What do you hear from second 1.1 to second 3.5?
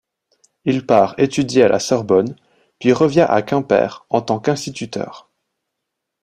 étudier à la Sorbonne, puis revient à